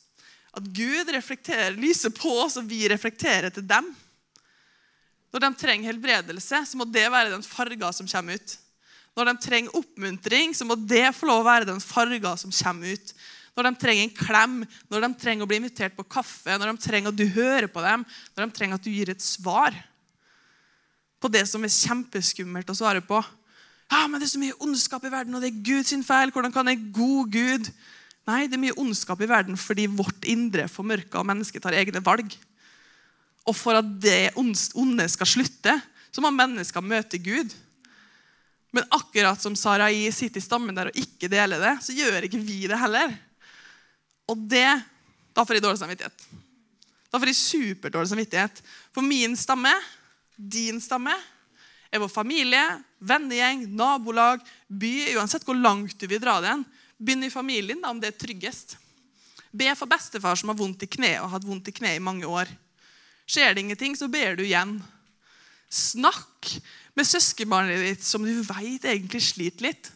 [0.55, 3.87] At Gud reflekterer, lyser på oss, og vi reflekterer til dem.
[5.29, 8.55] Når de trenger helbredelse, så må det være den farga som kommer ut.
[9.17, 12.95] Når de trenger oppmuntring, så må det få lov å være den farga som kommer
[12.95, 13.13] ut.
[13.57, 14.55] Når de trenger en klem,
[14.87, 17.83] når de trenger å bli invitert på kaffe, når de trenger at du hører på
[17.83, 19.75] dem, når de trenger at du gir et svar
[21.19, 23.19] på det som er kjempeskummelt å svare på.
[23.89, 26.31] Ja, men det er så mye ondskap i verden, og det er Guds feil.
[26.31, 27.71] Hvordan kan en god Gud
[28.29, 32.35] Nei, det er mye ondskap i verden fordi vårt indre formørka mennesket tar egne valg.
[33.47, 35.73] Og for at det onde skal slutte,
[36.13, 37.55] så må mennesker møte Gud.
[38.71, 42.41] Men akkurat som Sarai sitter i stammen der og ikke deler det, så gjør ikke
[42.41, 43.15] vi det heller.
[44.29, 44.69] Og det
[45.33, 46.23] Da får jeg dårlig samvittighet.
[47.09, 48.61] Da får jeg superdårlig samvittighet.
[48.91, 49.71] For min stamme,
[50.35, 51.13] din stamme,
[51.89, 52.61] er vår familie,
[52.99, 54.91] vennegjeng, nabolag, by.
[55.15, 56.65] Uansett hvor langt du vil dra den.
[56.97, 58.75] Begynn i familien da, om det er tryggest.
[59.51, 62.03] Be for bestefar som har vondt i kneet og har hatt vondt i kneet i
[62.03, 62.51] mange år.
[63.29, 64.77] Skjer det ingenting, så ber du igjen.
[65.69, 66.49] Snakk
[66.97, 69.91] med søskenbarnet ditt som du vet egentlig sliter litt.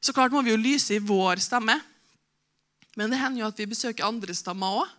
[0.00, 1.76] Så klart må vi jo lyse i vår stemme.
[2.98, 4.94] Men det hender jo at vi besøker andre stammer òg.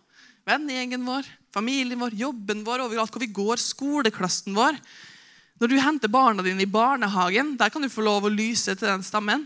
[0.48, 4.78] Vennegjengen vår, familien vår, jobben vår, overalt hvor vi går, skoleklassen vår.
[5.60, 8.88] Når du henter barna dine i barnehagen, der kan du få lov å lyse til
[8.88, 9.44] den stammen.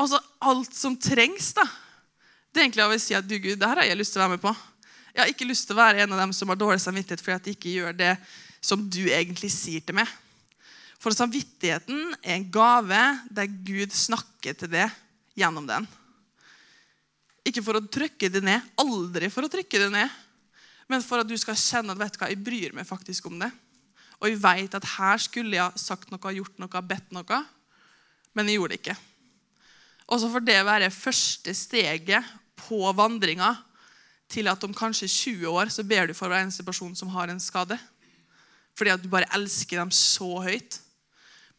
[0.00, 1.66] Altså alt som trengs, da.
[2.50, 4.24] Det er egentlig å si at du Gud, det her har jeg lyst til å
[4.24, 4.52] være med på.
[5.12, 7.36] Jeg har ikke lyst til å være en av dem som har dårlig samvittighet fordi
[7.36, 8.12] at de ikke gjør det
[8.62, 10.08] som du egentlig sier til meg.
[11.02, 13.00] For samvittigheten er en gave
[13.34, 14.92] der Gud snakker til deg
[15.38, 15.88] gjennom den.
[17.42, 20.20] Ikke for å trykke det ned, aldri for å trykke det ned,
[20.86, 23.40] men for at du skal kjenne at vet du hva, jeg bryr meg faktisk om
[23.40, 23.50] det.
[24.22, 27.40] Og jeg vet at her skulle jeg sagt noe, gjort noe, bedt noe,
[28.32, 28.98] men jeg gjorde det ikke.
[30.12, 32.30] Og så får det være første steget
[32.62, 33.50] på vandringa
[34.32, 37.32] til at om kanskje 20 år så ber du for hver eneste person som har
[37.32, 37.76] en skade.
[38.78, 40.80] Fordi at du bare elsker dem så høyt.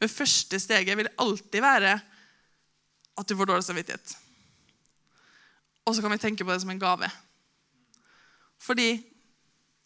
[0.01, 1.99] Men første steget vil alltid være
[3.13, 4.15] at du får dårlig samvittighet.
[5.85, 7.09] Og så kan vi tenke på det som en gave.
[8.63, 8.89] Fordi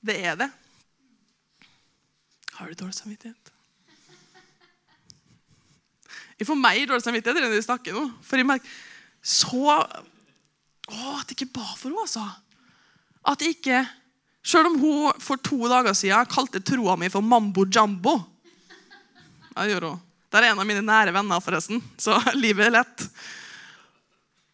[0.06, 0.50] det er det.
[2.54, 3.54] Har du dårlig samvittighet?
[6.40, 8.04] Jeg får mer dårlig samvittighet enn de snakker nå.
[8.22, 8.78] For jeg merker
[9.26, 9.78] så å,
[10.88, 12.24] At jeg ikke ba for henne, altså.
[13.28, 13.82] At jeg ikke
[14.48, 18.16] Selv om hun for to dager siden kalte troa mi for mambo jambo.
[19.52, 20.04] Ja, det gjør hun.
[20.28, 21.82] Det er en av mine nære venner, forresten.
[22.00, 23.08] Så livet er lett.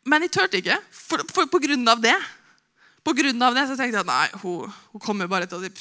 [0.09, 2.15] Men jeg turte ikke for, for, på grunn av det.
[3.03, 5.71] På grunn av det så tenkte jeg at nei, hun, hun kommer bare til å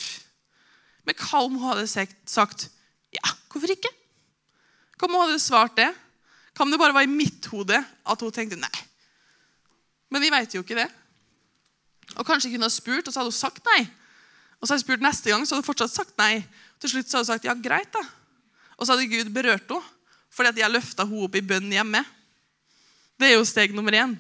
[1.07, 2.69] Men hva om hun hadde sagt
[3.13, 3.91] ja, hvorfor ikke?
[4.99, 5.89] Hva om hun hadde svart det?
[6.53, 8.85] Hva om det bare var i mitt hode at hun tenkte nei?
[10.13, 10.89] Men vi vet jo ikke det.
[12.19, 13.81] Og kanskje kunne ha spurt, og så hadde hun sagt nei.
[14.63, 16.37] Og så har jeg spurt neste gang, så hadde hun fortsatt sagt nei.
[16.79, 18.03] Til slutt så hadde hun sagt ja, greit da.
[18.79, 19.99] Og så hadde Gud berørt henne
[20.33, 22.01] fordi at jeg løfta henne opp i bønn hjemme.
[23.21, 24.15] Det er jo steg nummer én.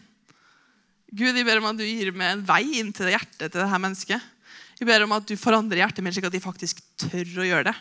[1.09, 3.79] Gud, jeg ber om at du gir meg en vei inn til hjertet til dette
[3.81, 4.27] mennesket.
[4.77, 7.71] Jeg ber om at du forandrer hjertet mitt slik at de faktisk tør å gjøre
[7.71, 7.75] det.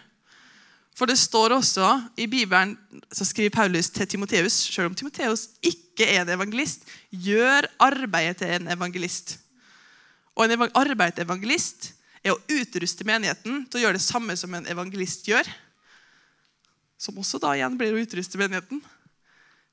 [0.96, 2.78] For det står også i Bibelen,
[3.12, 8.56] så skriver Paulus til Timoteus, selv om Timoteus ikke er en evangelist, gjør arbeidet til
[8.60, 9.40] en evangelist.
[10.36, 14.54] Og en arbeid til evangelist er å utruste menigheten til å gjøre det samme som
[14.54, 15.48] en evangelist gjør.
[17.02, 18.82] Som også da igjen blir å utruste menigheten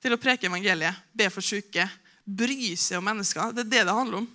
[0.02, 1.84] til å preke evangeliet, be for syke,
[2.24, 3.52] bry seg om mennesker.
[3.52, 4.28] Det er det det handler om.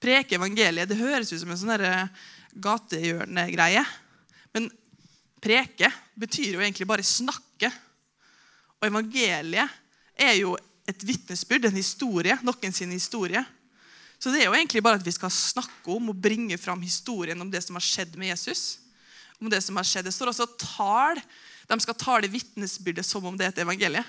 [0.00, 0.88] Preke evangeliet.
[0.88, 2.10] Det høres ut som en sånn
[2.64, 3.82] gatehjørnegreie.
[4.54, 4.68] Men
[5.42, 7.70] preke betyr jo egentlig bare snakke.
[8.80, 9.78] Og evangeliet
[10.20, 10.56] er jo
[10.88, 13.42] et vitnesbyrd, en historie, noen sin historie.
[14.20, 17.40] Så det er jo egentlig bare at vi skal snakke om og bringe fram historien
[17.40, 18.78] om det som har skjedd med Jesus.
[19.40, 20.04] om Det som har skjedd.
[20.04, 21.20] Det står også tal.
[21.66, 24.04] De skal tale vitnesbyrdet som om det er et evangelie.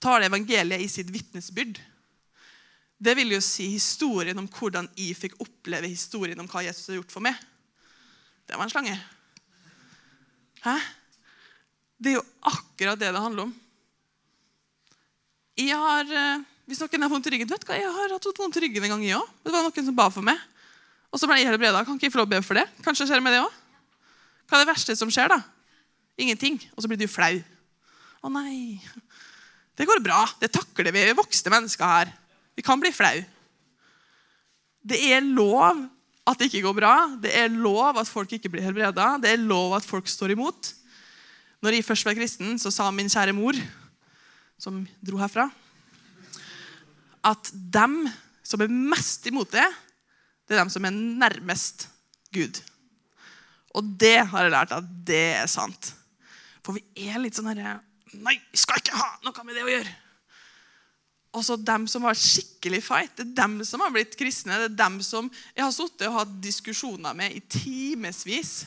[0.00, 1.76] Tale evangeliet i sitt vitnesbyrd.
[2.96, 7.02] Det vil jo si historien om hvordan jeg fikk oppleve historien om hva Jesus har
[7.02, 7.36] gjort for meg.
[8.48, 8.96] Det var en slange.
[10.64, 10.76] Hæ?
[12.00, 13.54] Det er jo akkurat det det handler om.
[15.56, 18.26] Jeg har, eh, Hvis noen har vondt i ryggen vet du hva, Jeg har hatt
[18.38, 19.34] vondt i ryggen en gang, jeg òg.
[19.46, 20.40] Det var noen som ba for meg.
[21.14, 21.84] Og så ble jeg helbreda.
[21.86, 22.66] Kan ikke jeg få lov å be for det?
[22.82, 23.60] Kanskje skjer det med det òg?
[24.46, 25.38] Hva er det verste som skjer, da?
[26.18, 26.58] Ingenting.
[26.74, 27.38] Og så blir du flau.
[28.26, 28.80] Å nei.
[29.78, 30.24] Det går bra.
[30.40, 32.10] Det takler vi Vi er voksne mennesker her.
[32.58, 33.14] Vi kan bli flau.
[34.86, 35.84] Det er lov
[36.26, 36.94] at det ikke går bra.
[37.22, 39.14] Det er lov at folk ikke blir helbreda.
[39.22, 40.72] Det er lov at folk står imot.
[41.62, 43.56] Når jeg først ble kristen, så sa min kjære mor,
[44.58, 45.48] som dro herfra,
[47.26, 48.04] at dem
[48.46, 49.66] som er mest imot det,
[50.46, 51.88] det er dem som er nærmest
[52.34, 52.60] Gud.
[53.76, 55.92] Og det har jeg lært at det er sant.
[56.64, 57.80] For vi er litt sånn herre
[58.16, 59.90] Nei, vi skal ikke ha noe med det å gjøre.
[61.36, 64.56] Og så dem som har skikkelig fight, det er dem som har blitt kristne.
[64.62, 68.62] Det er dem som jeg har sittet og hatt diskusjoner med i timevis.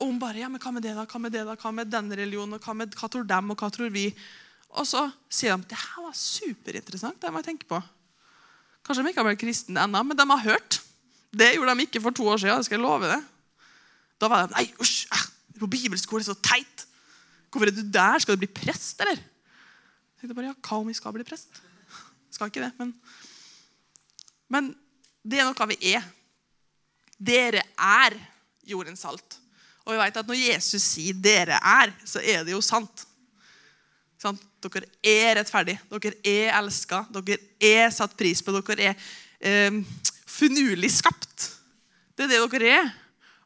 [0.00, 2.12] Om bare, ja, men hva med det da, hva med det da, hva med den
[2.20, 4.06] religionen, og hva, med, hva tror dem, og hva tror vi?
[4.70, 7.18] Og så sier de det her var superinteressant.
[7.20, 7.80] det må jeg tenke på.
[8.86, 10.80] Kanskje de ikke har blitt kristne ennå, men de har hørt.
[11.30, 12.64] Det gjorde de ikke for to år siden.
[12.64, 13.18] skal jeg love det.
[14.20, 15.26] Da var de nei, usj, eh,
[15.58, 16.86] på bibelskole, så teit.
[17.50, 18.18] Hvorfor er du der?
[18.18, 19.18] Skal du bli prest, eller?
[19.18, 21.62] Jeg tenkte bare, ja, Hva om vi skal bli prest?
[22.30, 22.94] Skal ikke det, men
[24.50, 24.74] Men
[25.22, 26.02] det er noe vi er.
[27.18, 28.16] Dere er
[28.66, 29.38] jordens salt.
[29.84, 33.06] Og vi vet at når Jesus sier 'dere er', så er det jo sant.
[34.20, 34.42] Sant?
[34.60, 39.06] Dere er rettferdige, dere er elska, dere er satt pris på, dere er
[39.40, 39.80] eh,
[40.28, 41.48] finurlig skapt.
[42.14, 42.90] Det er det dere er.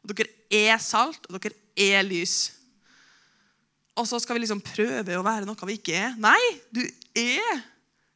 [0.03, 2.51] Og dere er salt, og dere er lys.
[3.95, 6.17] Og så skal vi liksom prøve å være noe vi ikke er.
[6.19, 6.39] Nei,
[6.75, 6.83] du
[7.15, 7.63] er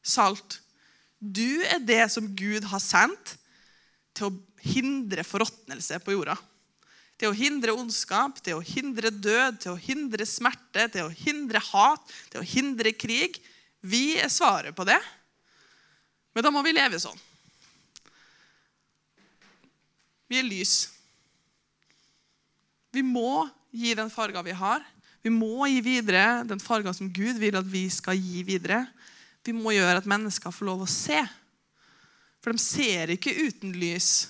[0.04, 0.60] salt.
[1.20, 3.38] Du er det som Gud har sendt
[4.16, 6.36] til å hindre forråtnelse på jorda.
[7.20, 11.60] Til å hindre ondskap, til å hindre død, til å hindre smerte, til å hindre
[11.72, 13.42] hat, til å hindre krig.
[13.84, 15.00] Vi er svaret på det.
[16.32, 17.18] Men da må vi leve sånn.
[20.30, 20.86] Vi er lys.
[22.94, 24.86] Vi må gi den farga vi har.
[25.26, 28.86] Vi må gi videre den farga som Gud vil at vi skal gi videre.
[29.44, 31.20] Vi må gjøre at mennesker får lov å se.
[32.40, 34.30] For de ser ikke uten lys.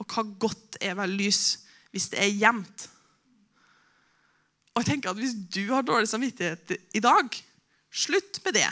[0.00, 1.65] Og hva godt er vel lys
[1.96, 2.88] hvis det er gjemt?
[4.76, 7.38] Og jeg tenker at Hvis du har dårlig samvittighet i dag,
[7.88, 8.68] slutt med det.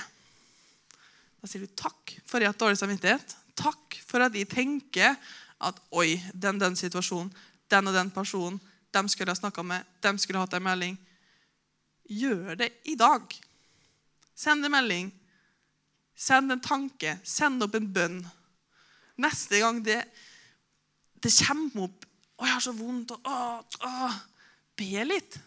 [1.40, 3.34] Da sier du takk for at jeg har dårlig samvittighet.
[3.56, 5.16] Takk for at jeg tenker
[5.64, 7.32] at oi, den den situasjonen,
[7.72, 8.60] den og den personen,
[8.92, 10.98] dem skulle jeg ha snakka med, dem skulle hatt en melding.
[12.04, 13.24] Gjør det i dag.
[14.36, 15.08] Send en melding.
[16.14, 17.16] Send en tanke.
[17.24, 18.20] Send opp en bønn.
[19.24, 20.02] Neste gang det,
[21.22, 24.10] det kommer opp 'Å, jeg har så vondt.' Og, å, å,
[24.74, 25.38] be litt.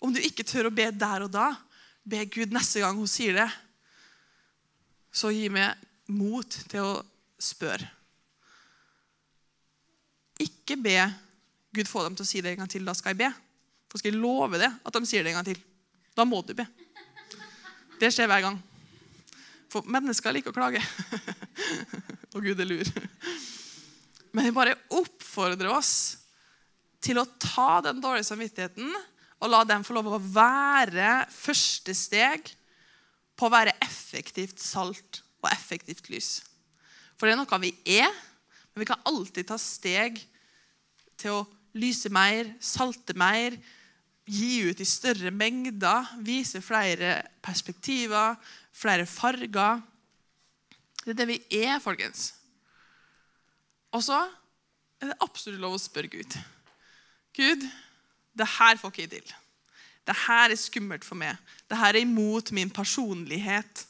[0.00, 1.50] Om du ikke tør å be der og da,
[2.06, 3.48] be Gud neste gang hun sier det.
[5.10, 5.74] Så gi meg
[6.10, 7.00] mot til å
[7.40, 7.88] spørre.
[10.40, 10.96] Ikke be
[11.74, 12.86] Gud få dem til å si det en gang til.
[12.86, 13.32] Da skal jeg be.
[13.90, 15.60] For skal jeg love det at de sier det en gang til.
[16.16, 16.66] Da må du be.
[18.00, 18.56] Det skjer hver gang.
[19.70, 20.80] For mennesker liker å klage.
[22.34, 22.90] Og Gud er lur.
[24.30, 26.19] Men jeg bare oppfordrer oss
[27.00, 28.92] til å ta den dårlige samvittigheten
[29.40, 32.52] og la den få lov å være første steg
[33.40, 36.32] på å være effektivt salt og effektivt lys.
[37.16, 38.12] For det er noe vi er,
[38.72, 40.20] men vi kan alltid ta steg
[41.20, 41.46] til å
[41.80, 43.56] lyse mer, salte mer,
[44.30, 48.36] gi ut i større mengder, vise flere perspektiver,
[48.72, 49.80] flere farger.
[51.02, 52.30] Det er det vi er, folkens.
[53.96, 54.20] Og så
[55.00, 56.36] er det absolutt lov å spørre Gud.
[57.36, 57.66] Gud,
[58.36, 59.36] det her får ikke jeg til.
[60.06, 61.38] Det her er skummelt for meg.
[61.70, 63.84] Det her er imot min personlighet.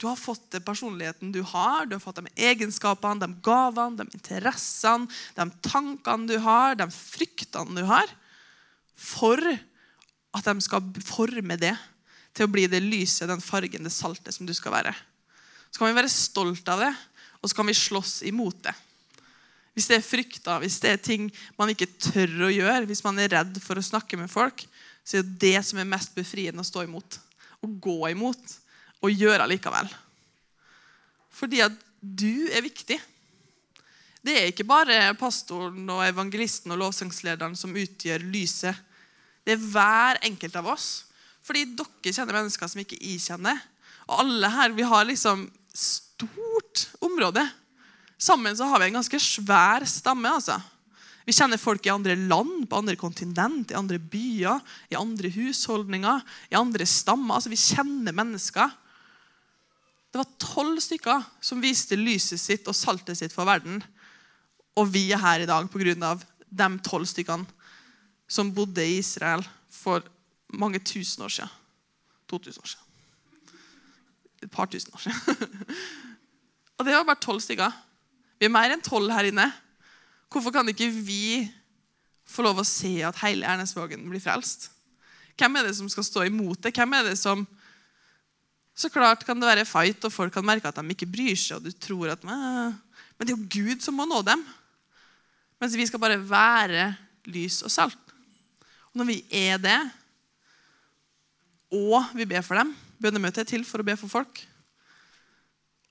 [0.00, 4.16] Du har fått den personligheten du har, du har fått de egenskapene, de gavene, de
[4.16, 8.08] interessene, de tankene du har, de fryktene du har
[9.00, 11.74] for at de skal forme det
[12.36, 14.94] til å bli det lyset, den fargen, det saltet som du skal være.
[15.70, 16.92] Så kan vi være stolt av det,
[17.40, 18.74] og så kan vi slåss imot det.
[19.74, 23.20] Hvis det er frykter, hvis det er ting man ikke tør å gjøre, hvis man
[23.22, 24.64] er redd for å snakke med folk,
[25.06, 27.20] så er det det som er mest befriende å stå imot.
[27.60, 28.56] Å gå imot
[29.00, 29.88] og gjøre likevel.
[31.32, 32.98] Fordi at du er viktig.
[34.20, 38.76] Det er ikke bare pastoren og evangelisten og lovsangslederen som utgjør lyset.
[39.44, 40.88] Det er hver enkelt av oss.
[41.46, 43.56] Fordi dere kjenner mennesker som ikke jeg kjenner.
[44.10, 47.46] Og alle her, vi har liksom stort område.
[48.20, 50.28] Sammen så har vi en ganske svær stamme.
[50.28, 50.58] altså.
[51.24, 54.60] Vi kjenner folk i andre land, på andre kontinent, i andre byer,
[54.92, 56.20] i andre husholdninger,
[56.52, 57.36] i andre stammer.
[57.36, 58.76] Altså, Vi kjenner mennesker.
[60.10, 63.80] Det var tolv stykker som viste lyset sitt og saltet sitt for verden.
[64.76, 66.18] Og vi er her i dag pga.
[66.50, 67.46] de tolv stykkene
[68.28, 70.02] som bodde i Israel for
[70.52, 71.50] mange tusen år siden.
[72.28, 72.86] 2000 år siden.
[74.42, 75.38] Et par tusen år siden.
[76.78, 77.72] og det var bare tolv stykker.
[78.40, 79.50] Vi er mer enn tolv her inne.
[80.32, 81.44] Hvorfor kan ikke vi
[82.24, 84.70] få lov å se at hele Ernesvågen blir frelst?
[85.36, 86.72] Hvem er det som skal stå imot det?
[86.72, 87.46] Hvem er det som
[88.80, 91.58] Så klart kan det være fight, og folk kan merke at de ikke bryr seg,
[91.58, 94.40] og du tror at Men det er jo Gud som må nå dem.
[95.60, 96.94] Mens vi skal bare være
[97.28, 98.14] lys og salt.
[98.94, 99.80] Og når vi er det,
[101.76, 104.40] og vi ber for dem Bønnemøtet er til for å be for folk.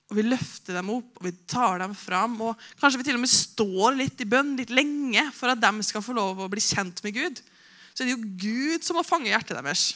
[0.09, 2.39] Og Vi løfter dem opp og vi tar dem fram.
[2.41, 5.85] og Kanskje vi til og med står litt i bønn litt lenge for at de
[5.85, 7.41] skal få lov å bli kjent med Gud.
[7.93, 9.91] Så det er jo Gud som må fange hjertet deres.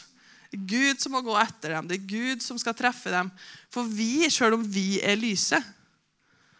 [0.51, 1.87] Det er Gud som må gå etter dem.
[1.89, 3.31] Det er Gud som skal treffe dem.
[3.73, 5.65] For vi, sjøl om vi er lyset,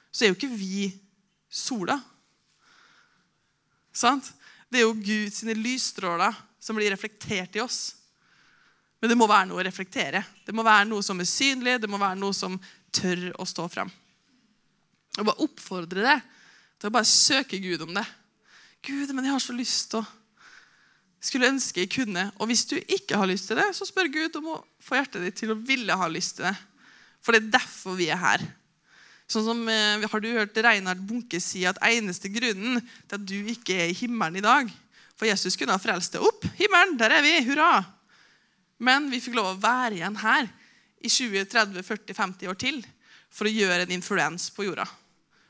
[0.10, 0.88] så er jo ikke vi
[1.54, 2.00] sola.
[3.94, 4.32] Sant?
[4.66, 6.34] Det er jo Guds lysstråler
[6.64, 8.00] som blir reflektert i oss.
[8.98, 10.24] Men det må være noe å reflektere.
[10.48, 12.56] Det må være noe som er synlig, det må være noe som
[12.94, 13.92] tør å stå frem.
[15.20, 16.28] Og bare oppfordre deg
[16.80, 18.06] til å bare søke Gud om det.
[18.84, 20.10] Gud, men jeg har så lyst til å
[21.24, 22.26] Skulle ønske jeg kunne.
[22.36, 25.24] Og hvis du ikke har lyst til det, så spør Gud om å få hjertet
[25.24, 26.52] ditt til å ville ha lyst til det.
[27.24, 28.44] For det er derfor vi er her.
[29.32, 33.40] Sånn som, eh, Har du hørt Reinhard Bunke si at eneste grunnen til at du
[33.40, 34.70] ikke er i himmelen i dag
[35.16, 36.44] For Jesus kunne ha frelst deg opp.
[36.60, 37.40] Himmelen, der er vi!
[37.48, 37.86] Hurra!
[38.80, 40.50] Men vi fikk lov å være igjen her
[41.04, 42.80] i 20-30-40-50 år til
[43.34, 44.86] for å gjøre en influens på jorda.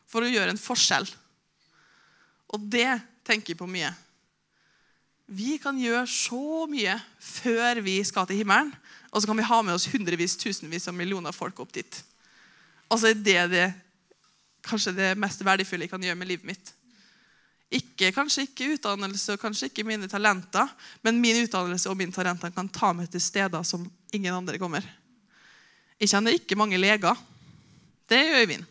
[0.09, 1.07] For å gjøre en forskjell.
[2.53, 2.89] Og det
[3.25, 3.91] tenker jeg på mye.
[5.33, 8.73] Vi kan gjøre så mye før vi skal til himmelen.
[9.13, 11.99] Og så kan vi ha med oss hundrevis, tusenvis av millioner folk opp dit.
[12.89, 13.67] Og så er det, det
[14.65, 16.73] kanskje det mest verdifulle jeg kan gjøre med livet mitt.
[17.73, 20.69] Ikke, kanskje ikke utdannelse og kanskje ikke mine talenter,
[21.01, 24.85] men min utdannelse og mine talenter kan ta meg til steder som ingen andre kommer.
[26.03, 27.19] Jeg kjenner ikke mange leger.
[28.11, 28.65] Det gjør Øyvind.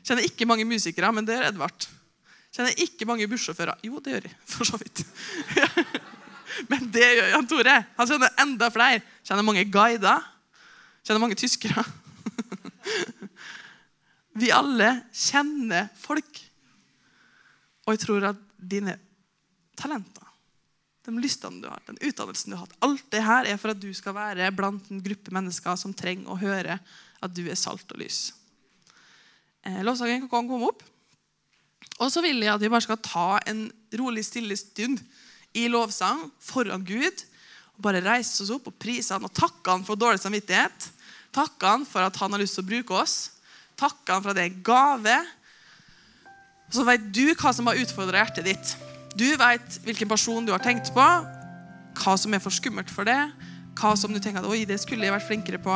[0.00, 1.84] Jeg kjenner ikke mange musikere, men det gjør Edvard.
[1.84, 3.82] Jeg kjenner ikke mange bussjåfører.
[3.84, 5.02] Jo, det gjør jeg, for så vidt.
[6.72, 7.76] men det gjør Jan Tore.
[7.98, 9.02] Han kjenner enda flere.
[9.28, 10.24] Kjenner mange guider.
[11.04, 11.84] Kjenner mange tyskere.
[14.40, 16.40] Vi alle kjenner folk.
[17.84, 18.96] Og jeg tror at dine
[19.76, 20.29] talenter,
[21.10, 23.80] de lystene du har, den utdannelsen du har hatt, alt det her er for at
[23.82, 26.78] du skal være blant en gruppe mennesker som trenger å høre
[27.20, 28.30] at du er salt og lys.
[29.66, 30.84] Eh, lovsangen kan komme opp.
[32.00, 33.66] Og så vil jeg at vi bare skal ta en
[34.00, 35.02] rolig, stille stund
[35.56, 37.24] i lovsang foran Gud.
[37.76, 40.88] og Bare reise oss opp og prise han og takke han for dårlig samvittighet.
[41.34, 43.18] Takke han for at han har lyst til å bruke oss.
[43.78, 45.18] Takke han for at det er en gave.
[46.72, 48.89] Så vet du hva som har utfordra hjertet ditt.
[49.18, 51.06] Du vet hvilken person du har tenkt på,
[52.00, 53.18] hva som er for skummelt for det,
[53.80, 55.74] hva som du tenker at oi, det skulle jeg vært flinkere på.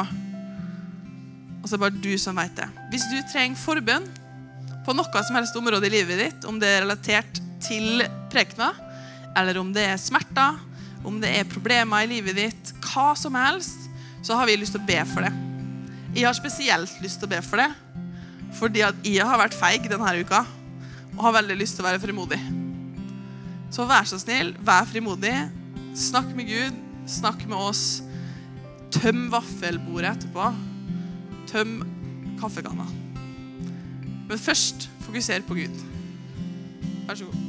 [1.65, 2.69] Og så er det bare du som vet det.
[2.93, 4.07] Hvis du trenger forbønn
[4.85, 8.73] på noe som helst område i livet ditt, om det er relatert til prekena,
[9.35, 10.61] eller om det er smerter,
[11.05, 13.89] om det er problemer i livet ditt, hva som helst,
[14.25, 15.33] så har vi lyst til å be for det.
[16.15, 17.71] Jeg har spesielt lyst til å be for det,
[18.55, 20.45] fordi at jeg har vært feig denne uka
[21.15, 22.64] og har veldig lyst til å være frimodig.
[23.75, 25.35] Så vær så snill, vær frimodig.
[25.99, 26.77] Snakk med Gud,
[27.11, 28.05] snakk med oss.
[28.95, 30.51] Tøm vaffelbordet etterpå.
[31.51, 31.81] Tøm
[32.39, 32.87] kaffekanna.
[34.29, 35.83] Men først fokuser på Gud.
[37.09, 37.44] Vær så god.